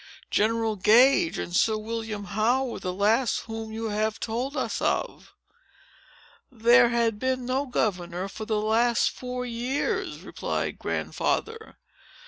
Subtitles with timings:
[0.31, 5.35] "General Gage and Sir William Howe were the last whom you have told us of."
[6.51, 11.77] "There had been no governor for the last four years," replied Grandfather.